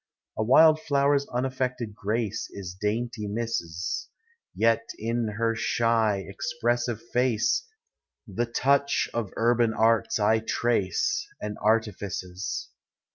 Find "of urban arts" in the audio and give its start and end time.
9.13-10.17